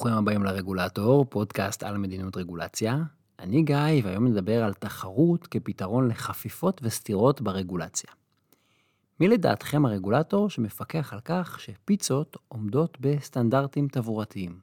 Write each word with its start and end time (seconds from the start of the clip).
ברוכים 0.00 0.18
הבאים 0.18 0.42
לרגולטור, 0.42 1.24
פודקאסט 1.24 1.82
על 1.82 1.98
מדיניות 1.98 2.36
רגולציה. 2.36 2.96
אני 3.38 3.62
גיא, 3.62 3.76
והיום 4.04 4.26
נדבר 4.26 4.64
על 4.64 4.74
תחרות 4.74 5.46
כפתרון 5.46 6.08
לחפיפות 6.08 6.80
וסתירות 6.84 7.40
ברגולציה. 7.40 8.10
מי 9.20 9.28
לדעתכם 9.28 9.86
הרגולטור 9.86 10.50
שמפקח 10.50 11.12
על 11.12 11.20
כך 11.24 11.60
שפיצות 11.60 12.36
עומדות 12.48 12.98
בסטנדרטים 13.00 13.88
תברואתיים? 13.88 14.60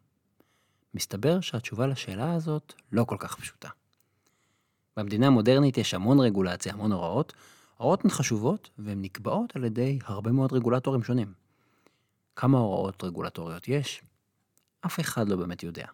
מסתבר 0.94 1.42
שהתשובה 1.42 1.88
לשאלה 1.88 2.34
הזאת 2.34 2.74
לא 2.92 3.04
כל 3.04 3.18
כך 3.20 3.36
פשוטה. 3.36 3.70
במדינה 4.98 5.28
המודרנית 5.28 5.78
יש 5.78 5.94
המון 5.94 6.20
רגולציה, 6.20 6.74
המון 6.74 6.92
הוראות. 6.92 7.34
הוראות 7.78 8.04
הן 8.06 8.10
חשובות 8.10 8.70
והן 8.78 9.02
נקבעות 9.02 9.56
על 9.56 9.64
ידי 9.64 10.00
הרבה 10.06 10.32
מאוד 10.32 10.54
רגולטורים 10.54 11.04
שונים. 11.04 11.34
כמה 12.36 12.58
הוראות 12.58 13.04
רגולטוריות 13.04 13.68
יש? 13.68 14.04
אף 14.88 15.00
אחד 15.00 15.30
לא 15.30 15.36
באמת 15.36 15.64
יודע. 15.64 15.88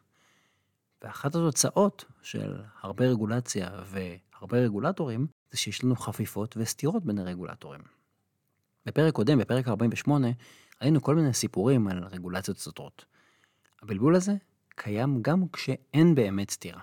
ואחת 1.02 1.36
התוצאות 1.36 2.06
של 2.22 2.62
הרבה 2.82 3.06
רגולציה 3.06 3.70
והרבה 3.86 4.58
רגולטורים, 4.58 5.28
זה 5.52 5.58
שיש 5.58 5.84
לנו 5.84 5.96
חפיפות 5.96 6.56
וסתירות 6.58 7.06
בין 7.06 7.20
הרגולטורים. 7.20 7.82
בפרק 8.86 9.14
קודם, 9.14 9.38
בפרק 9.40 9.68
48, 9.68 10.28
ראינו 10.82 11.02
כל 11.02 11.16
מיני 11.16 11.34
סיפורים 11.34 11.88
על 11.88 12.04
רגולציות 12.04 12.58
סותרות. 12.58 13.06
הבלבול 13.82 14.16
הזה 14.16 14.34
קיים 14.76 15.22
גם 15.22 15.48
כשאין 15.54 16.16
באמת 16.16 16.52
סתירה. 16.52 16.82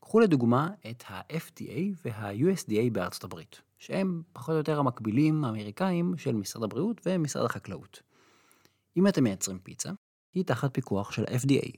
קחו 0.00 0.20
לדוגמה 0.20 0.70
את 0.90 1.04
ה-FDA 1.08 1.80
וה-USDA 2.04 2.90
בארצות 2.92 3.24
הברית, 3.24 3.62
שהם 3.78 4.22
פחות 4.32 4.52
או 4.52 4.56
יותר 4.58 4.78
המקבילים 4.78 5.44
האמריקאים 5.44 6.16
של 6.16 6.32
משרד 6.32 6.62
הבריאות 6.62 7.00
ומשרד 7.06 7.44
החקלאות. 7.44 8.02
אם 8.96 9.08
אתם 9.08 9.24
מייצרים 9.24 9.58
פיצה, 9.58 9.90
היא 10.34 10.44
תחת 10.44 10.74
פיקוח 10.74 11.12
של 11.12 11.22
ה-FDA. 11.22 11.76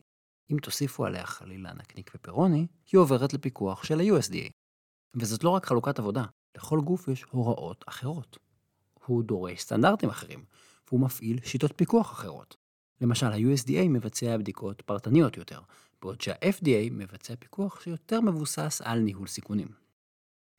אם 0.50 0.56
תוסיפו 0.62 1.04
עליה 1.04 1.26
חלילה 1.26 1.72
נקניק 1.72 2.10
פפרוני, 2.10 2.66
היא 2.92 2.98
עוברת 2.98 3.32
לפיקוח 3.32 3.84
של 3.84 4.00
ה-USDA. 4.00 4.50
וזאת 5.16 5.44
לא 5.44 5.50
רק 5.50 5.66
חלוקת 5.66 5.98
עבודה, 5.98 6.24
לכל 6.56 6.80
גוף 6.80 7.08
יש 7.08 7.24
הוראות 7.30 7.84
אחרות. 7.88 8.38
הוא 9.06 9.24
דורש 9.24 9.60
סטנדרטים 9.60 10.08
אחרים, 10.08 10.44
והוא 10.88 11.00
מפעיל 11.00 11.40
שיטות 11.44 11.72
פיקוח 11.76 12.12
אחרות. 12.12 12.56
למשל, 13.00 13.26
ה-USDA 13.26 13.88
מבצע 13.88 14.36
בדיקות 14.36 14.82
פרטניות 14.82 15.36
יותר, 15.36 15.60
בעוד 16.02 16.20
שה-FDA 16.20 16.90
מבצע 16.90 17.36
פיקוח 17.36 17.80
שיותר 17.80 18.20
מבוסס 18.20 18.80
על 18.84 18.98
ניהול 18.98 19.26
סיכונים. 19.26 19.68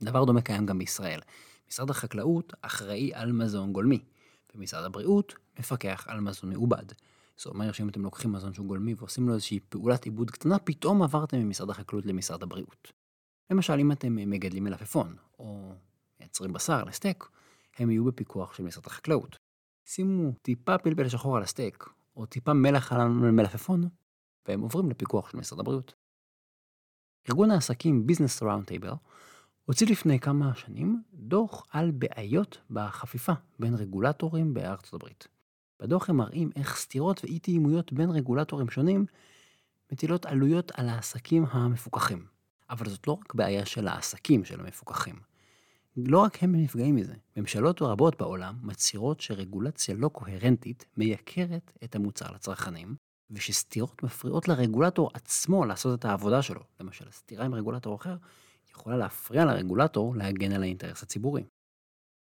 דבר 0.03 0.25
דומה 0.25 0.42
קיים 0.42 0.66
גם 0.66 0.78
בישראל. 0.78 1.20
משרד 1.70 1.90
החקלאות 1.90 2.53
אחראי 2.62 3.14
על 3.14 3.31
מזון 3.31 3.73
גולמי, 3.73 4.00
ומשרד 4.56 4.84
הבריאות 4.84 5.34
מפקח 5.59 6.06
על 6.08 6.20
מזון 6.20 6.50
מעובד. 6.50 6.86
זה 7.42 7.50
אומר 7.50 7.72
שאם 7.72 7.90
אתם 7.90 8.02
לוקחים 8.02 8.32
מזון 8.32 8.54
שהוא 8.54 8.68
גולמי 8.68 8.94
ועושים 8.98 9.28
לו 9.28 9.34
איזושהי 9.34 9.60
פעולת 9.60 10.06
עיבוד 10.06 10.32
קטנה, 10.32 10.60
פתאום 10.60 11.02
עברתם 11.02 11.38
ממשרד 11.38 11.70
החקלאות 11.70 12.06
למשרד 12.06 12.44
הבריאות. 12.44 12.92
למשל, 13.50 13.74
אם 13.74 13.92
אתם 13.92 14.16
מגדלים 14.16 14.64
מלפפון, 14.64 15.16
או 15.40 15.74
מייצרים 16.20 16.54
בשר 16.54 16.84
לסטייק, 16.84 17.30
הם 17.78 17.90
יהיו 17.90 18.06
בפיקוח 18.06 18.54
של 18.54 18.64
משרד 18.64 18.86
החקלאות. 18.86 19.38
שימו 19.86 20.32
טיפה 20.42 20.78
פלפל 20.78 21.10
שחור 21.10 21.38
על 21.38 21.44
הסטייק, 21.44 21.86
או 22.16 22.26
טיפה 22.26 22.54
מלח 22.54 22.94
על 22.94 23.02
המלפפון, 23.02 23.90
והם 24.48 24.62
עוברים 24.62 24.90
לפיקוח 24.90 25.30
של 25.30 25.38
משרד 25.38 25.60
הבריאות. 25.60 25.94
ארגון 27.30 27.52
העסקים 27.52 28.06
Business 28.10 28.44
Roundtable 28.44 28.96
הוציא 29.66 29.88
לפני 29.88 30.20
כמה 30.20 30.56
שנים 30.56 31.04
דוח 31.14 31.68
על 31.70 31.92
בעיות 31.92 32.58
בחפיפה 32.70 33.34
בין 33.60 33.74
רגולטורים 33.74 34.54
בארצות 34.54 34.94
הברית. 34.94 35.28
בדוח 35.80 36.09
הם 36.09 36.17
מראים 36.17 36.50
איך 36.56 36.78
סתירות 36.78 37.23
ואי 37.23 37.39
תאימויות 37.39 37.94
בין 37.94 38.09
רגולטורים 38.09 38.70
שונים 38.70 39.06
מטילות 39.92 40.25
עלויות 40.25 40.72
על 40.75 40.89
העסקים 40.89 41.45
המפוקחים. 41.52 42.25
אבל 42.69 42.90
זאת 42.90 43.07
לא 43.07 43.13
רק 43.13 43.34
בעיה 43.34 43.66
של 43.66 43.88
העסקים 43.88 44.46
של 44.46 44.59
המפוקחים. 44.59 45.16
לא 45.97 46.19
רק 46.19 46.44
הם 46.44 46.56
נפגעים 46.56 46.96
מזה. 46.96 47.13
ממשלות 47.38 47.81
רבות 47.81 48.19
בעולם 48.19 48.56
מצהירות 48.62 49.22
שרגולציה 49.22 49.96
לא 49.96 50.07
קוהרנטית 50.07 50.85
מייקרת 50.97 51.72
את 51.84 51.96
המוצר 51.96 52.31
לצרכנים, 52.31 52.96
ושסתירות 53.31 54.03
מפריעות 54.03 54.47
לרגולטור 54.47 55.12
עצמו 55.13 55.66
לעשות 55.66 56.00
את 56.00 56.06
העבודה 56.06 56.41
שלו. 56.41 56.62
למשל, 56.79 57.12
סתירה 57.12 57.46
עם 57.46 57.53
רגולטור 57.53 57.96
אחר 57.96 58.16
יכולה 58.72 58.97
להפריע 58.97 59.46
לרגולטור 59.46 60.16
להגן 60.16 60.52
על 60.52 60.63
האינטרס 60.63 61.03
הציבורי. 61.03 61.44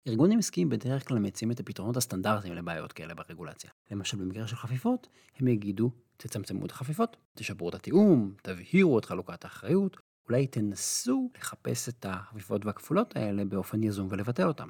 ארגונים 0.08 0.38
עסקיים 0.38 0.68
בדרך 0.68 1.08
כלל 1.08 1.18
מציעים 1.18 1.50
את 1.50 1.60
הפתרונות 1.60 1.96
הסטנדרטיים 1.96 2.54
לבעיות 2.54 2.92
כאלה 2.92 3.14
ברגולציה. 3.14 3.70
למשל 3.90 4.16
במקרה 4.16 4.46
של 4.46 4.56
חפיפות, 4.56 5.08
הם 5.36 5.48
יגידו, 5.48 5.90
תצמצמו 6.16 6.66
את 6.66 6.70
החפיפות, 6.70 7.16
תשפרו 7.34 7.68
את 7.68 7.74
התיאום, 7.74 8.34
תבהירו 8.42 8.98
את 8.98 9.04
חלוקת 9.04 9.44
האחריות, 9.44 9.96
אולי 10.28 10.46
תנסו 10.46 11.30
לחפש 11.38 11.88
את 11.88 12.06
החפיפות 12.08 12.64
והכפולות 12.64 13.16
האלה 13.16 13.44
באופן 13.44 13.82
יזום 13.82 14.08
ולבטל 14.10 14.46
אותם. 14.46 14.68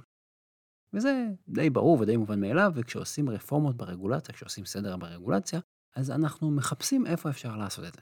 וזה 0.93 1.27
די 1.49 1.71
ברור 1.71 2.01
ודי 2.01 2.17
מובן 2.17 2.41
מאליו, 2.41 2.73
וכשעושים 2.75 3.31
רפורמות 3.31 3.77
ברגולציה, 3.77 4.35
כשעושים 4.35 4.65
סדר 4.65 4.97
ברגולציה, 4.97 5.61
אז 5.97 6.11
אנחנו 6.11 6.51
מחפשים 6.51 7.07
איפה 7.07 7.31
אפשר 7.31 7.57
לעשות 7.57 7.85
את 7.85 7.95
זה. 7.95 8.01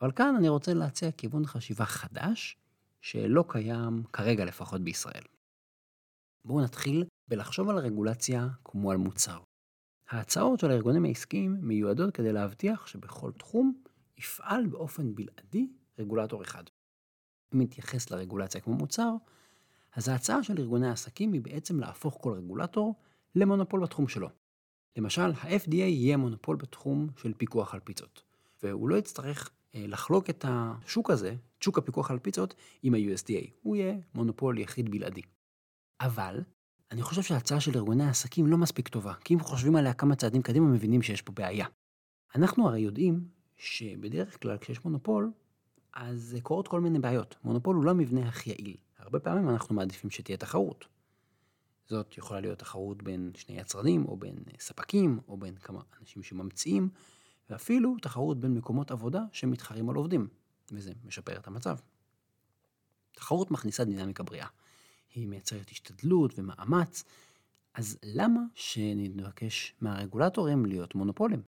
אבל 0.00 0.12
כאן 0.12 0.34
אני 0.36 0.48
רוצה 0.48 0.74
להציע 0.74 1.10
כיוון 1.10 1.46
חשיבה 1.46 1.84
חדש, 1.84 2.56
שלא 3.00 3.44
קיים 3.48 4.02
כרגע 4.12 4.44
לפחות 4.44 4.80
בישראל. 4.80 5.22
בואו 6.44 6.60
נתחיל 6.60 7.04
בלחשוב 7.28 7.68
על 7.68 7.78
הרגולציה 7.78 8.48
כמו 8.64 8.90
על 8.90 8.96
מוצר. 8.96 9.38
ההצעות 10.08 10.60
של 10.60 10.70
הארגונים 10.70 11.04
העסקיים 11.04 11.56
מיועדות 11.60 12.14
כדי 12.14 12.32
להבטיח 12.32 12.86
שבכל 12.86 13.32
תחום 13.32 13.82
יפעל 14.18 14.66
באופן 14.66 15.14
בלעדי 15.14 15.68
רגולטור 15.98 16.42
אחד. 16.42 16.64
אם 17.54 17.60
נתייחס 17.60 18.10
לרגולציה 18.10 18.60
כמו 18.60 18.74
מוצר, 18.74 19.10
אז 19.94 20.08
ההצעה 20.08 20.42
של 20.42 20.54
ארגוני 20.58 20.88
העסקים 20.88 21.32
היא 21.32 21.40
בעצם 21.40 21.80
להפוך 21.80 22.18
כל 22.20 22.32
רגולטור 22.32 22.94
למונופול 23.34 23.80
בתחום 23.82 24.08
שלו. 24.08 24.28
למשל, 24.96 25.20
ה-FDA 25.22 25.74
יהיה 25.74 26.16
מונופול 26.16 26.56
בתחום 26.56 27.08
של 27.16 27.32
פיקוח 27.34 27.74
על 27.74 27.80
פיצות, 27.80 28.22
והוא 28.62 28.88
לא 28.88 28.96
יצטרך 28.96 29.50
אה, 29.74 29.84
לחלוק 29.86 30.30
את 30.30 30.44
השוק 30.48 31.10
הזה, 31.10 31.34
שוק 31.60 31.78
הפיקוח 31.78 32.10
על 32.10 32.18
פיצות, 32.18 32.54
עם 32.82 32.94
ה-USDA. 32.94 33.50
הוא 33.62 33.76
יהיה 33.76 33.94
מונופול 34.14 34.58
יחיד 34.58 34.90
בלעדי. 34.90 35.22
אבל, 36.04 36.40
אני 36.90 37.02
חושב 37.02 37.22
שההצעה 37.22 37.60
של 37.60 37.76
ארגוני 37.76 38.04
העסקים 38.04 38.46
לא 38.46 38.56
מספיק 38.56 38.88
טובה, 38.88 39.14
כי 39.14 39.34
אם 39.34 39.40
חושבים 39.40 39.76
עליה 39.76 39.94
כמה 39.94 40.16
צעדים 40.16 40.42
קדימה, 40.42 40.66
מבינים 40.66 41.02
שיש 41.02 41.22
פה 41.22 41.32
בעיה. 41.32 41.66
אנחנו 42.34 42.68
הרי 42.68 42.80
יודעים 42.80 43.28
שבדרך 43.56 44.42
כלל 44.42 44.58
כשיש 44.58 44.84
מונופול, 44.84 45.32
אז 45.92 46.36
קורות 46.42 46.68
כל 46.68 46.80
מיני 46.80 46.98
בעיות. 46.98 47.36
מונופול 47.44 47.76
הוא 47.76 47.84
לא 47.84 47.90
המבנה 47.90 48.28
הכי 48.28 48.50
יעיל. 48.50 48.76
הרבה 48.98 49.20
פעמים 49.20 49.48
אנחנו 49.48 49.74
מעדיפים 49.74 50.10
שתהיה 50.10 50.36
תחרות. 50.36 50.84
זאת 51.86 52.18
יכולה 52.18 52.40
להיות 52.40 52.58
תחרות 52.58 53.02
בין 53.02 53.32
שני 53.36 53.60
יצרנים, 53.60 54.04
או 54.06 54.16
בין 54.16 54.36
ספקים, 54.58 55.20
או 55.28 55.36
בין 55.36 55.56
כמה 55.56 55.80
אנשים 56.00 56.22
שממציאים, 56.22 56.88
ואפילו 57.50 57.96
תחרות 58.02 58.40
בין 58.40 58.54
מקומות 58.54 58.90
עבודה 58.90 59.22
שמתחרים 59.32 59.90
על 59.90 59.96
עובדים, 59.96 60.28
וזה 60.72 60.92
משפר 61.04 61.36
את 61.36 61.46
המצב. 61.46 61.76
תחרות 63.12 63.50
מכניסה 63.50 63.84
דינמיקה 63.84 64.22
בריאה. 64.22 64.46
היא 65.14 65.28
מייצרת 65.28 65.68
השתדלות 65.70 66.38
ומאמץ, 66.38 67.04
אז 67.74 67.98
למה 68.02 68.40
שנתבקש 68.54 69.74
מהרגולטורים 69.80 70.66
להיות 70.66 70.94
מונופולים? 70.94 71.42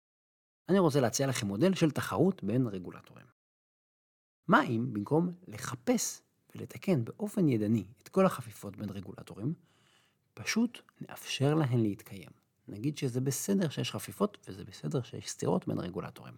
אני 0.70 0.80
רוצה 0.80 1.00
להציע 1.00 1.28
לכם 1.28 1.48
מודל 1.48 1.74
של 1.74 1.92
תחרות 1.92 2.44
בין 2.44 2.68
רגולטורים. 2.68 3.26
מה 4.48 4.64
אם 4.64 4.94
במקום 4.94 5.34
לחפש 5.48 6.22
ולתקן 6.56 7.06
באופן 7.06 7.48
ידני 7.48 7.86
את 8.04 8.10
כל 8.10 8.26
החפיפות 8.26 8.78
בין 8.78 8.90
רגולטורים, 8.90 9.54
פשוט 10.34 10.80
נאפשר 11.02 11.56
להן 11.56 11.80
להתקיים. 11.80 12.30
נגיד 12.68 12.98
שזה 12.98 13.22
בסדר 13.22 13.70
שיש 13.70 13.92
חפיפות 13.92 14.38
וזה 14.48 14.64
בסדר 14.64 15.02
שיש 15.02 15.30
סתירות 15.30 15.68
בין 15.68 15.80
רגולטורים. 15.80 16.34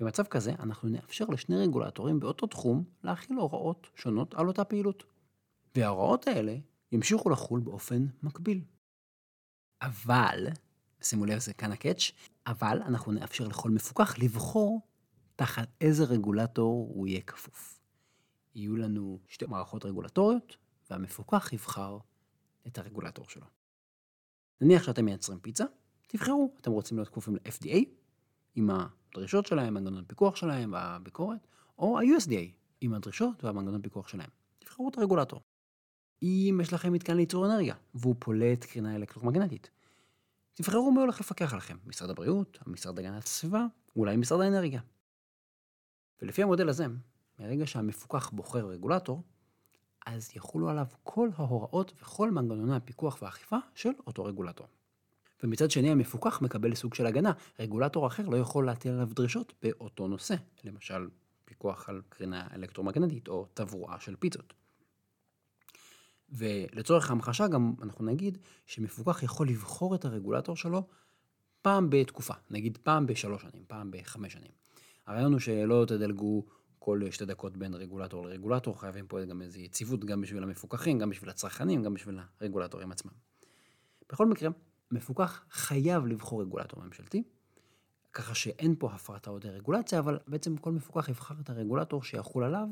במצב 0.00 0.24
כזה 0.24 0.52
אנחנו 0.58 0.88
נאפשר 0.88 1.24
לשני 1.24 1.56
רגולטורים 1.56 2.20
באותו 2.20 2.46
תחום 2.46 2.84
להכיל 3.04 3.36
הוראות 3.36 3.90
שונות 3.94 4.34
על 4.34 4.48
אותה 4.48 4.64
פעילות. 4.64 5.04
וההוראות 5.76 6.26
האלה 6.26 6.56
ימשיכו 6.92 7.30
לחול 7.30 7.60
באופן 7.60 8.06
מקביל. 8.22 8.64
אבל, 9.82 10.46
שימו 11.02 11.26
לב, 11.26 11.38
זה 11.38 11.52
כאן 11.52 11.72
הקאץ', 11.72 12.12
אבל 12.46 12.82
אנחנו 12.82 13.12
נאפשר 13.12 13.48
לכל 13.48 13.70
מפוקח 13.70 14.18
לבחור 14.18 14.80
תחת 15.36 15.68
איזה 15.80 16.04
רגולטור 16.04 16.92
הוא 16.94 17.06
יהיה 17.06 17.20
כפוף. 17.20 17.80
יהיו 18.54 18.76
לנו 18.76 19.20
שתי 19.28 19.46
מערכות 19.46 19.84
רגולטוריות, 19.84 20.56
והמפוקח 20.90 21.52
יבחר 21.52 21.98
את 22.66 22.78
הרגולטור 22.78 23.28
שלו. 23.28 23.46
נניח 24.60 24.82
שאתם 24.82 25.04
מייצרים 25.04 25.40
פיצה, 25.40 25.64
תבחרו, 26.06 26.54
אתם 26.60 26.70
רוצים 26.70 26.96
להיות 26.96 27.08
כפופים 27.08 27.36
ל-FDA, 27.36 27.84
עם 28.54 28.70
הדרישות 28.70 29.46
שלהם, 29.46 29.74
מנגנון 29.74 30.04
הפיקוח 30.04 30.36
שלהם 30.36 30.72
והביקורת, 30.72 31.46
או 31.78 31.98
ה-USDA, 31.98 32.52
עם 32.80 32.94
הדרישות 32.94 33.44
והמנגנון 33.44 33.80
הפיקוח 33.80 34.08
שלהם. 34.08 34.30
תבחרו 34.58 34.88
את 34.88 34.98
הרגולטור. 34.98 35.40
אם 36.22 36.58
יש 36.62 36.72
לכם 36.72 36.92
מתקן 36.92 37.16
לייצור 37.16 37.46
אנרגיה, 37.46 37.74
והוא 37.94 38.14
פולט 38.18 38.64
קרינה 38.64 38.96
אלקטרומגנטית, 38.96 39.70
תבחרו 40.54 40.92
מי 40.92 41.00
הולך 41.00 41.20
לפקח 41.20 41.52
עליכם, 41.52 41.76
משרד 41.86 42.10
הבריאות, 42.10 42.58
המשרד 42.66 42.96
להגנת 42.96 43.24
הסביבה, 43.24 43.66
אולי 43.96 44.16
משרד 44.16 44.40
האנרגיה. 44.40 44.80
ולפי 46.22 46.42
המודל 46.42 46.68
הזה, 46.68 46.86
מרגע 47.38 47.66
שהמפוקח 47.66 48.30
בוחר 48.30 48.66
רגולטור, 48.66 49.22
אז 50.06 50.30
יחולו 50.36 50.68
עליו 50.68 50.86
כל 51.02 51.28
ההוראות 51.36 51.92
וכל 52.02 52.30
מנגנוני 52.30 52.76
הפיקוח 52.76 53.18
והאכיפה 53.22 53.56
של 53.74 53.90
אותו 54.06 54.24
רגולטור. 54.24 54.66
ומצד 55.42 55.70
שני 55.70 55.90
המפוקח 55.90 56.42
מקבל 56.42 56.74
סוג 56.74 56.94
של 56.94 57.06
הגנה, 57.06 57.32
רגולטור 57.58 58.06
אחר 58.06 58.28
לא 58.28 58.36
יכול 58.36 58.66
להטיל 58.66 58.92
עליו 58.92 59.08
דרישות 59.14 59.52
באותו 59.62 60.08
נושא, 60.08 60.34
למשל 60.64 61.08
פיקוח 61.44 61.88
על 61.88 62.02
קרינה 62.08 62.46
אלקטרומגנטית 62.54 63.28
או 63.28 63.46
תברואה 63.54 64.00
של 64.00 64.16
פיצות. 64.16 64.54
ולצורך 66.28 67.10
ההמחשה 67.10 67.48
גם 67.48 67.74
אנחנו 67.82 68.04
נגיד 68.04 68.38
שמפוקח 68.66 69.22
יכול 69.22 69.48
לבחור 69.48 69.94
את 69.94 70.04
הרגולטור 70.04 70.56
שלו 70.56 70.86
פעם 71.62 71.90
בתקופה, 71.90 72.34
נגיד 72.50 72.78
פעם 72.82 73.06
בשלוש 73.06 73.42
שנים, 73.42 73.64
פעם 73.66 73.90
בחמש 73.90 74.32
שנים. 74.32 74.50
הרעיון 75.06 75.32
הוא 75.32 75.40
שלא 75.40 75.84
תדלגו 75.88 76.44
כל 76.78 77.00
שתי 77.10 77.24
דקות 77.24 77.56
בין 77.56 77.74
רגולטור 77.74 78.26
לרגולטור, 78.26 78.80
חייבים 78.80 79.06
פה 79.06 79.24
גם 79.24 79.42
איזו 79.42 79.58
יציבות 79.58 80.04
גם 80.04 80.20
בשביל 80.20 80.42
המפוקחים, 80.42 80.98
גם 80.98 81.10
בשביל 81.10 81.30
הצרכנים, 81.30 81.82
גם 81.82 81.94
בשביל 81.94 82.18
הרגולטורים 82.40 82.92
עצמם. 82.92 83.12
בכל 84.12 84.26
מקרה, 84.26 84.50
מפוקח 84.90 85.44
חייב 85.50 86.06
לבחור 86.06 86.42
רגולטור 86.42 86.82
ממשלתי, 86.82 87.22
ככה 88.12 88.34
שאין 88.34 88.74
פה 88.78 88.92
הפרטה 88.92 89.30
או 89.30 89.38
דה-רגולציה, 89.38 89.98
אבל 89.98 90.18
בעצם 90.26 90.56
כל 90.56 90.72
מפוקח 90.72 91.08
יבחר 91.08 91.34
את 91.40 91.50
הרגולטור 91.50 92.02
שיחול 92.02 92.44
עליו, 92.44 92.68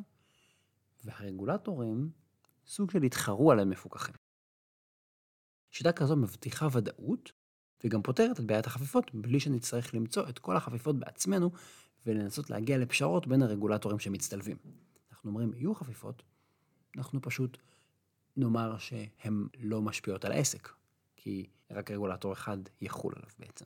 והרגולטורים 1.04 2.10
סוג 2.66 2.90
של 2.90 3.04
יתחרו 3.04 3.52
על 3.52 3.58
המפוקחים. 3.58 4.14
שיטה 5.70 5.92
כזו 5.92 6.16
מבטיחה 6.16 6.68
ודאות, 6.72 7.32
וגם 7.84 8.02
פותרת 8.02 8.40
את 8.40 8.44
בעיית 8.44 8.66
החפיפות 8.66 9.14
בלי 9.14 9.40
שנצטרך 9.40 9.94
למצוא 9.94 10.28
את 10.28 10.38
כל 10.38 10.56
החפיפות 10.56 10.98
בעצמנו 10.98 11.50
ולנסות 12.06 12.50
להגיע 12.50 12.78
לפשרות 12.78 13.26
בין 13.26 13.42
הרגולטורים 13.42 13.98
שמצטלבים. 13.98 14.56
אנחנו 15.10 15.30
אומרים, 15.30 15.52
יהיו 15.54 15.74
חפיפות, 15.74 16.22
אנחנו 16.96 17.22
פשוט 17.22 17.58
נאמר 18.36 18.78
שהן 18.78 19.46
לא 19.58 19.82
משפיעות 19.82 20.24
על 20.24 20.32
העסק, 20.32 20.68
כי 21.16 21.46
רק 21.70 21.90
רגולטור 21.90 22.32
אחד 22.32 22.58
יחול 22.80 23.12
עליו 23.16 23.30
בעצם. 23.38 23.64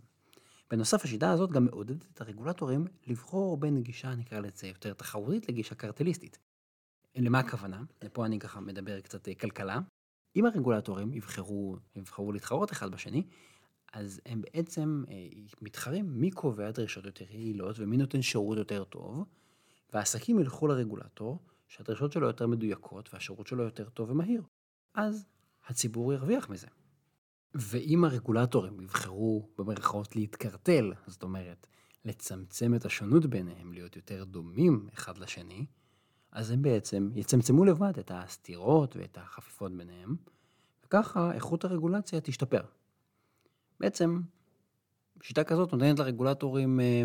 בנוסף, 0.70 1.04
השיטה 1.04 1.30
הזאת 1.30 1.50
גם 1.50 1.64
מעודדת 1.64 2.06
את 2.14 2.20
הרגולטורים 2.20 2.86
לבחור 3.06 3.56
בין 3.56 3.82
גישה, 3.82 4.14
נקרא 4.14 4.40
לזה, 4.40 4.66
יותר 4.66 4.92
תחרותית 4.92 5.48
לגישה 5.48 5.74
קרטליסטית. 5.74 6.38
למה 7.20 7.38
הכוונה? 7.38 7.82
ופה 8.04 8.26
אני 8.26 8.38
ככה 8.38 8.60
מדבר 8.60 9.00
קצת 9.00 9.28
אה, 9.28 9.34
כלכלה. 9.34 9.80
אם 10.36 10.46
הרגולטורים 10.46 11.12
יבחרו, 11.14 11.76
יבחרו 11.96 12.32
להתחרות 12.32 12.72
אחד 12.72 12.90
בשני, 12.90 13.22
אז 13.92 14.20
הם 14.26 14.42
בעצם 14.42 15.04
אה, 15.10 15.14
מתחרים 15.62 16.20
מי 16.20 16.30
קובע 16.30 16.70
דרישות 16.70 17.04
יותר 17.04 17.24
יעילות 17.30 17.76
ומי 17.78 17.96
נותן 17.96 18.22
שירות 18.22 18.58
יותר 18.58 18.84
טוב, 18.84 19.24
והעסקים 19.92 20.38
ילכו 20.38 20.66
לרגולטור 20.66 21.38
שהדרישות 21.68 22.12
שלו 22.12 22.26
יותר 22.26 22.46
מדויקות 22.46 23.14
והשירות 23.14 23.46
שלו 23.46 23.64
יותר 23.64 23.88
טוב 23.88 24.10
ומהיר. 24.10 24.42
אז 24.94 25.26
הציבור 25.66 26.12
ירוויח 26.12 26.48
מזה. 26.50 26.66
ואם 27.54 28.04
הרגולטורים 28.04 28.80
יבחרו 28.80 29.48
במרכאות 29.58 30.16
להתקרטל, 30.16 30.92
זאת 31.06 31.22
אומרת, 31.22 31.66
לצמצם 32.04 32.74
את 32.74 32.84
השונות 32.84 33.26
ביניהם, 33.26 33.72
להיות 33.72 33.96
יותר 33.96 34.24
דומים 34.24 34.88
אחד 34.94 35.18
לשני, 35.18 35.66
אז 36.32 36.50
הם 36.50 36.62
בעצם 36.62 37.10
יצמצמו 37.14 37.64
לבד 37.64 37.98
את 37.98 38.10
הסתירות 38.14 38.96
ואת 38.96 39.18
החפיפות 39.18 39.76
ביניהם, 39.76 40.16
וככה 40.84 41.32
איכות 41.32 41.64
הרגולציה 41.64 42.20
תשתפר. 42.20 42.62
בעצם, 43.80 44.20
שיטה 45.22 45.44
כזאת 45.44 45.72
נותנת 45.72 45.98
לרגולטורים 45.98 46.80
אה, 46.80 47.02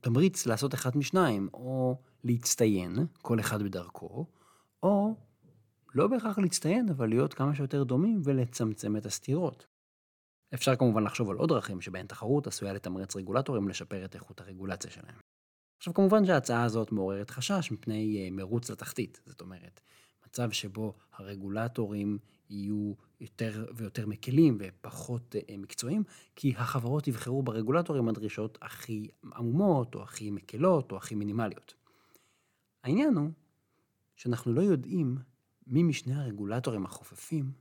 תמריץ 0.00 0.46
לעשות 0.46 0.74
אחד 0.74 0.96
משניים, 0.96 1.48
או 1.54 2.00
להצטיין, 2.24 3.06
כל 3.22 3.40
אחד 3.40 3.62
בדרכו, 3.62 4.26
או 4.82 5.14
לא 5.94 6.06
בהכרח 6.06 6.38
להצטיין, 6.38 6.88
אבל 6.88 7.08
להיות 7.08 7.34
כמה 7.34 7.54
שיותר 7.54 7.84
דומים 7.84 8.20
ולצמצם 8.24 8.96
את 8.96 9.06
הסתירות. 9.06 9.66
אפשר 10.54 10.76
כמובן 10.76 11.04
לחשוב 11.04 11.30
על 11.30 11.36
עוד 11.36 11.48
דרכים 11.48 11.80
שבהן 11.80 12.06
תחרות 12.06 12.46
עשויה 12.46 12.72
לתמרץ 12.72 13.16
רגולטורים 13.16 13.68
לשפר 13.68 14.04
את 14.04 14.14
איכות 14.14 14.40
הרגולציה 14.40 14.90
שלהם. 14.90 15.14
עכשיו 15.78 15.94
כמובן 15.94 16.26
שההצעה 16.26 16.64
הזאת 16.64 16.92
מעוררת 16.92 17.30
חשש 17.30 17.70
מפני 17.70 18.24
אה, 18.24 18.30
מרוץ 18.30 18.70
לתחתית, 18.70 19.20
זאת 19.26 19.40
אומרת, 19.40 19.80
מצב 20.26 20.50
שבו 20.50 20.94
הרגולטורים 21.12 22.18
יהיו 22.50 22.94
יותר 23.20 23.66
ויותר 23.74 24.06
מקלים 24.06 24.58
ופחות 24.60 25.36
אה, 25.36 25.56
מקצועיים, 25.56 26.02
כי 26.36 26.54
החברות 26.56 27.08
יבחרו 27.08 27.42
ברגולטורים 27.42 28.08
הדרישות 28.08 28.58
הכי 28.62 29.08
עמומות, 29.34 29.94
או 29.94 30.02
הכי 30.02 30.30
מקלות, 30.30 30.92
או 30.92 30.96
הכי 30.96 31.14
מינימליות. 31.14 31.74
העניין 32.84 33.14
הוא 33.14 33.30
שאנחנו 34.16 34.52
לא 34.52 34.60
יודעים 34.60 35.18
מי 35.66 35.82
משני 35.82 36.14
הרגולטורים 36.14 36.84
החופפים 36.84 37.52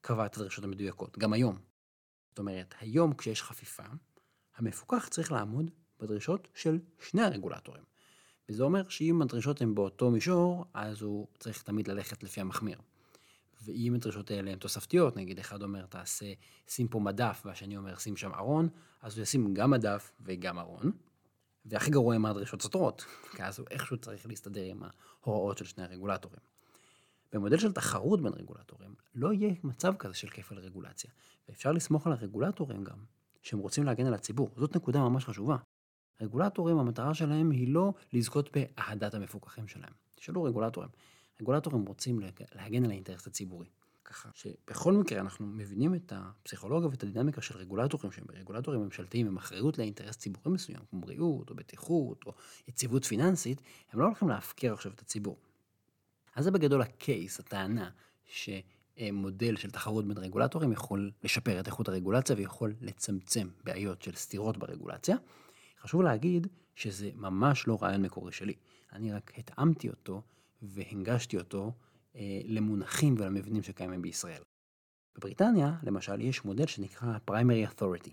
קבע 0.00 0.26
את 0.26 0.36
הדרישות 0.36 0.64
המדויקות, 0.64 1.18
גם 1.18 1.32
היום. 1.32 1.58
זאת 2.28 2.38
אומרת, 2.38 2.74
היום 2.80 3.14
כשיש 3.14 3.42
חפיפה, 3.42 3.82
המפוקח 4.56 5.08
צריך 5.08 5.32
לעמוד 5.32 5.70
בדרישות 6.02 6.48
של 6.54 6.78
שני 7.00 7.22
הרגולטורים. 7.22 7.82
וזה 8.48 8.62
אומר 8.62 8.88
שאם 8.88 9.22
הדרישות 9.22 9.60
הן 9.60 9.74
באותו 9.74 10.10
מישור, 10.10 10.64
אז 10.74 11.02
הוא 11.02 11.26
צריך 11.38 11.62
תמיד 11.62 11.88
ללכת 11.88 12.22
לפי 12.22 12.40
המחמיר. 12.40 12.78
ואם 13.64 13.94
הדרישות 13.94 14.30
האלה 14.30 14.50
הן 14.50 14.58
תוספתיות, 14.58 15.16
נגיד 15.16 15.38
אחד 15.38 15.62
אומר 15.62 15.86
תעשה, 15.86 16.32
שים 16.68 16.88
פה 16.88 17.00
מדף, 17.00 17.42
והשני 17.44 17.76
אומר 17.76 17.96
שים 17.96 18.16
שם 18.16 18.34
ארון, 18.34 18.68
אז 19.02 19.16
הוא 19.16 19.22
ישים 19.22 19.54
גם 19.54 19.70
מדף 19.70 20.10
וגם 20.20 20.58
ארון. 20.58 20.92
והכי 21.64 21.90
גרוע 21.90 22.16
אם 22.16 22.26
הדרישות 22.26 22.62
סותרות, 22.62 23.04
כי 23.36 23.42
אז 23.42 23.58
הוא 23.58 23.66
איכשהו 23.70 23.96
צריך 23.96 24.26
להסתדר 24.26 24.64
עם 24.64 24.82
ההוראות 25.24 25.58
של 25.58 25.64
שני 25.64 25.84
הרגולטורים. 25.84 26.40
במודל 27.32 27.58
של 27.58 27.72
תחרות 27.72 28.22
בין 28.22 28.32
רגולטורים, 28.32 28.94
לא 29.14 29.32
יהיה 29.32 29.54
מצב 29.64 29.94
כזה 29.98 30.14
של 30.14 30.28
כפל 30.28 30.58
רגולציה, 30.58 31.10
ואפשר 31.48 31.72
לסמוך 31.72 32.06
על 32.06 32.12
הרגולטורים 32.12 32.84
גם, 32.84 32.98
שהם 33.42 33.58
רוצים 33.58 33.84
להגן 33.84 34.06
על 34.06 34.14
הציבור. 34.14 34.50
זאת 34.56 34.76
נקודה 34.76 35.00
ממש 35.00 35.24
חשובה. 35.24 35.56
רגולטורים, 36.20 36.78
המטרה 36.78 37.14
שלהם 37.14 37.50
היא 37.50 37.68
לא 37.68 37.94
לזכות 38.12 38.50
באהדת 38.56 39.14
המפוקחים 39.14 39.68
שלהם. 39.68 39.92
תשאלו 40.14 40.42
רגולטורים. 40.42 40.90
רגולטורים 41.40 41.84
רוצים 41.84 42.20
להגן 42.54 42.84
על 42.84 42.90
האינטרס 42.90 43.26
הציבורי. 43.26 43.68
ככה 44.04 44.28
שבכל 44.34 44.92
מקרה 44.92 45.20
אנחנו 45.20 45.46
מבינים 45.46 45.94
את 45.94 46.12
הפסיכולוגיה 46.16 46.88
ואת 46.88 47.02
הדינמיקה 47.02 47.42
של 47.42 47.56
רגולטורים 47.58 48.12
שהם 48.12 48.24
רגולטורים 48.32 48.80
ממשלתיים 48.80 49.26
עם 49.26 49.36
אחריות 49.36 49.78
לאינטרס 49.78 50.16
ציבורי 50.16 50.54
מסוים, 50.54 50.80
כמו 50.90 51.00
בריאות 51.00 51.50
או 51.50 51.54
בטיחות 51.54 52.24
או 52.26 52.32
יציבות 52.68 53.04
פיננסית, 53.04 53.62
הם 53.92 54.00
לא 54.00 54.04
הולכים 54.04 54.28
להפקר 54.28 54.72
עכשיו 54.72 54.92
את 54.92 55.00
הציבור. 55.00 55.36
אז 56.34 56.44
זה 56.44 56.50
בגדול 56.50 56.82
הקייס, 56.82 57.40
הטענה, 57.40 57.90
שמודל 58.24 59.56
של 59.56 59.70
תחרות 59.70 60.08
בין 60.08 60.18
רגולטורים 60.18 60.72
יכול 60.72 61.10
לשפר 61.24 61.60
את 61.60 61.66
איכות 61.66 61.88
הרגולציה 61.88 62.36
ויכול 62.36 62.74
לצמצם 62.80 63.48
בעיות 63.64 64.02
של 64.02 64.14
סתירות 64.14 64.56
ברגולציה. 64.56 65.16
חשוב 65.82 66.02
להגיד 66.02 66.46
שזה 66.74 67.10
ממש 67.14 67.66
לא 67.66 67.78
רעיון 67.82 68.02
מקורי 68.02 68.32
שלי. 68.32 68.54
אני 68.92 69.12
רק 69.12 69.32
התאמתי 69.38 69.88
אותו 69.88 70.22
והנגשתי 70.62 71.38
אותו 71.38 71.72
אה, 72.16 72.40
למונחים 72.44 73.14
ולמבנים 73.18 73.62
שקיימים 73.62 74.02
בישראל. 74.02 74.42
בבריטניה, 75.16 75.76
למשל, 75.82 76.20
יש 76.20 76.44
מודל 76.44 76.66
שנקרא 76.66 77.16
Primary 77.30 77.70
Authority. 77.70 78.10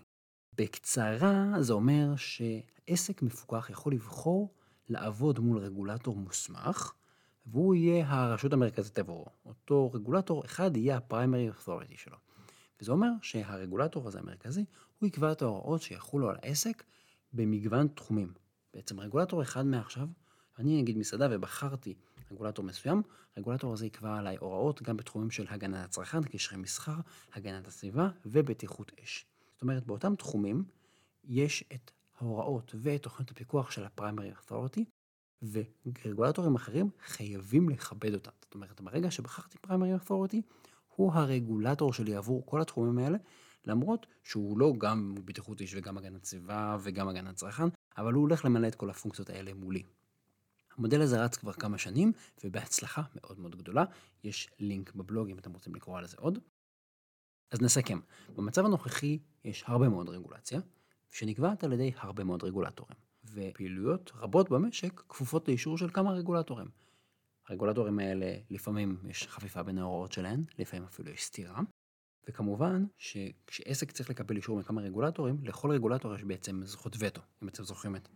בקצרה, 0.56 1.52
זה 1.60 1.72
אומר 1.72 2.16
שעסק 2.16 3.22
מפוקח 3.22 3.70
יכול 3.70 3.92
לבחור 3.92 4.54
לעבוד 4.88 5.38
מול 5.38 5.58
רגולטור 5.58 6.16
מוסמך, 6.16 6.92
והוא 7.46 7.74
יהיה 7.74 8.04
הרשות 8.08 8.52
המרכזית 8.52 8.98
עבורו. 8.98 9.26
אותו 9.46 9.92
רגולטור 9.92 10.44
אחד 10.44 10.76
יהיה 10.76 10.96
ה-Primary 10.96 11.58
Authority 11.58 11.96
שלו. 11.96 12.16
וזה 12.80 12.92
אומר 12.92 13.10
שהרגולטור 13.22 14.08
הזה 14.08 14.18
המרכזי, 14.18 14.64
הוא 14.98 15.06
יקבע 15.06 15.32
את 15.32 15.42
ההוראות 15.42 15.82
שיחולו 15.82 16.30
על 16.30 16.36
העסק 16.42 16.84
במגוון 17.32 17.88
תחומים. 17.88 18.32
בעצם 18.74 19.00
רגולטור 19.00 19.42
אחד 19.42 19.66
מעכשיו, 19.66 20.08
אני 20.58 20.82
נגיד 20.82 20.98
מסעדה 20.98 21.28
ובחרתי 21.30 21.94
רגולטור 22.30 22.64
מסוים, 22.64 23.02
הרגולטור 23.36 23.72
הזה 23.72 23.86
יקבע 23.86 24.16
עליי 24.18 24.36
הוראות 24.40 24.82
גם 24.82 24.96
בתחומים 24.96 25.30
של 25.30 25.46
הגנת 25.48 25.84
הצרכן, 25.84 26.22
קשרי 26.22 26.58
מסחר, 26.58 26.96
הגנת 27.32 27.68
הסביבה 27.68 28.08
ובטיחות 28.26 28.92
אש. 29.02 29.26
זאת 29.52 29.62
אומרת, 29.62 29.86
באותם 29.86 30.14
תחומים 30.14 30.64
יש 31.24 31.64
את 31.74 31.90
ההוראות 32.18 32.74
ואת 32.78 33.02
תוכנית 33.02 33.30
הפיקוח 33.30 33.70
של 33.70 33.84
ה-Primary 33.84 34.50
Authority, 34.50 34.80
ורגולטורים 35.42 36.54
אחרים 36.54 36.90
חייבים 37.06 37.68
לכבד 37.68 38.14
אותם. 38.14 38.30
זאת 38.40 38.54
אומרת, 38.54 38.80
ברגע 38.80 39.10
שבחרתי 39.10 39.58
Primary 39.66 40.04
Authority, 40.04 40.36
הוא 40.96 41.12
הרגולטור 41.12 41.92
שלי 41.92 42.14
עבור 42.14 42.46
כל 42.46 42.60
התחומים 42.60 42.98
האלה, 42.98 43.18
למרות 43.64 44.06
שהוא 44.22 44.58
לא 44.58 44.72
גם 44.78 45.14
בטיחות 45.24 45.60
איש 45.60 45.74
וגם 45.74 45.98
הגנת 45.98 46.24
סביבה 46.24 46.76
וגם 46.82 47.08
הגנת 47.08 47.34
צרכן, 47.34 47.68
אבל 47.98 48.12
הוא 48.12 48.20
הולך 48.20 48.44
למלא 48.44 48.68
את 48.68 48.74
כל 48.74 48.90
הפונקציות 48.90 49.30
האלה 49.30 49.54
מולי. 49.54 49.82
המודל 50.76 51.00
הזה 51.00 51.24
רץ 51.24 51.36
כבר 51.36 51.52
כמה 51.52 51.78
שנים, 51.78 52.12
ובהצלחה 52.44 53.02
מאוד 53.16 53.40
מאוד 53.40 53.56
גדולה. 53.56 53.84
יש 54.24 54.50
לינק 54.58 54.94
בבלוג 54.94 55.30
אם 55.30 55.38
אתם 55.38 55.52
רוצים 55.52 55.74
לקרוא 55.74 55.98
על 55.98 56.06
זה 56.06 56.16
עוד. 56.20 56.38
אז 57.50 57.60
נסכם, 57.62 58.00
במצב 58.36 58.64
הנוכחי 58.64 59.18
יש 59.44 59.64
הרבה 59.66 59.88
מאוד 59.88 60.08
רגולציה, 60.08 60.60
שנקבעת 61.10 61.64
על 61.64 61.72
ידי 61.72 61.92
הרבה 61.96 62.24
מאוד 62.24 62.44
רגולטורים. 62.44 62.96
ופעילויות 63.24 64.12
רבות 64.14 64.50
במשק 64.50 65.00
כפופות 65.08 65.48
לאישור 65.48 65.78
של 65.78 65.90
כמה 65.90 66.12
רגולטורים. 66.12 66.68
הרגולטורים 67.48 67.98
האלה, 67.98 68.34
לפעמים 68.50 68.98
יש 69.08 69.28
חפיפה 69.28 69.62
בין 69.62 69.78
ההוראות 69.78 70.12
שלהן, 70.12 70.44
לפעמים 70.58 70.84
אפילו 70.84 71.10
יש 71.10 71.24
סתירה. 71.24 71.60
וכמובן 72.28 72.86
שכשעסק 72.98 73.92
צריך 73.92 74.10
לקבל 74.10 74.36
אישור 74.36 74.58
מכמה 74.58 74.80
רגולטורים, 74.80 75.38
לכל 75.44 75.70
רגולטור 75.70 76.14
יש 76.14 76.24
בעצם 76.24 76.60
זכות 76.64 76.96
וטו. 76.98 77.20
אם 77.42 77.48
אתם 77.48 77.64
זוכרים 77.64 77.96
את 77.96 78.08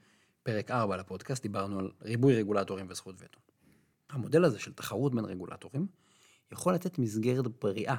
פרק 0.42 0.70
4 0.70 0.96
לפודקאסט, 0.96 1.42
דיברנו 1.42 1.78
על 1.78 1.90
ריבוי 2.02 2.34
רגולטורים 2.34 2.86
וזכות 2.88 3.14
וטו. 3.18 3.40
המודל 4.10 4.44
הזה 4.44 4.58
של 4.58 4.72
תחרות 4.72 5.14
בין 5.14 5.24
רגולטורים 5.24 5.86
יכול 6.52 6.74
לתת 6.74 6.98
מסגרת 6.98 7.46
בריאה 7.48 7.96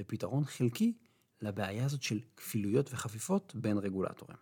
ופתרון 0.00 0.44
חלקי 0.44 0.92
לבעיה 1.42 1.84
הזאת 1.84 2.02
של 2.02 2.20
כפילויות 2.36 2.92
וחפיפות 2.92 3.52
בין 3.54 3.78
רגולטורים. 3.78 4.36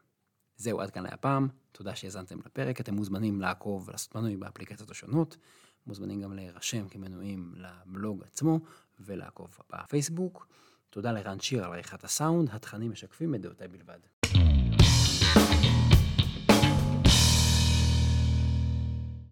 זהו 0.57 0.81
עד 0.81 0.91
כאן 0.91 1.03
להפעם, 1.03 1.49
תודה 1.73 1.95
שהאזנתם 1.95 2.39
לפרק, 2.39 2.81
אתם 2.81 2.95
מוזמנים 2.95 3.41
לעקוב 3.41 3.89
ולעשות 3.89 4.15
מנוי 4.15 4.37
באפליקציות 4.37 4.91
השונות, 4.91 5.37
מוזמנים 5.87 6.21
גם 6.21 6.33
להירשם 6.33 6.89
כמנויים 6.89 7.53
לבלוג 7.57 8.23
עצמו 8.25 8.61
ולעקוב 9.01 9.59
בפייסבוק. 9.73 10.49
תודה 10.91 11.13
לרן 11.13 11.41
שיר 11.41 11.65
על 11.65 11.73
עריכת 11.73 12.05
הסאונד, 12.05 12.49
התכנים 12.53 12.91
משקפים 12.91 13.35
את 13.35 13.41
דעותיי 13.41 13.69
בלבד. 13.69 13.99